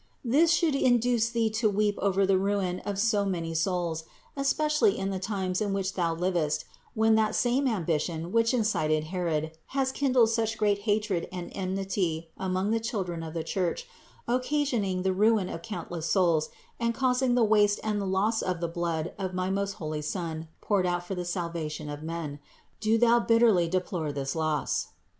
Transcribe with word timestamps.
This 0.25 0.51
should 0.51 0.73
induce 0.73 1.29
thee 1.29 1.51
to 1.51 1.69
weep 1.69 1.95
over 2.01 2.25
the 2.25 2.39
ruin 2.39 2.79
of 2.79 2.97
so 2.97 3.23
many 3.23 3.53
souls; 3.53 4.03
especially 4.35 4.97
in 4.97 5.11
the 5.11 5.19
times 5.19 5.61
in 5.61 5.73
which 5.73 5.93
thou 5.93 6.15
livest, 6.15 6.65
38 6.95 6.95
582 6.95 6.95
CITY 6.95 6.95
OF 6.95 6.95
GOD 6.95 7.01
when 7.01 7.15
that 7.15 7.35
same 7.35 7.75
ambition 7.77 8.31
which 8.31 8.51
incited 8.55 9.03
Herod, 9.13 9.51
has 9.77 9.91
kindled 9.91 10.31
such 10.31 10.57
great 10.57 10.79
hatred 10.89 11.27
and 11.31 11.51
enmity 11.53 12.31
among 12.35 12.71
the 12.71 12.79
children 12.79 13.21
of 13.21 13.35
the 13.35 13.43
Church, 13.43 13.85
occasioning 14.27 15.03
the 15.03 15.13
ruin 15.13 15.47
of 15.47 15.61
countless 15.61 16.07
souls 16.07 16.49
and 16.79 16.95
causing 16.95 17.35
the 17.35 17.43
waste 17.43 17.79
and 17.83 18.01
loss 18.11 18.41
of 18.41 18.59
the 18.59 18.67
blood 18.67 19.13
of 19.19 19.35
my 19.35 19.51
most 19.51 19.73
holy 19.73 20.01
Son, 20.01 20.47
poured 20.61 20.87
out 20.87 21.05
for 21.05 21.13
the 21.13 21.23
salvation 21.25 21.91
of 21.91 22.01
men. 22.01 22.39
Do 22.79 22.97
thou 22.97 23.19
bitterly 23.19 23.67
deplore 23.67 24.11
this 24.11 24.35
loss. 24.35 24.87